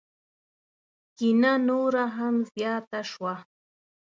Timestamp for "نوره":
1.67-2.05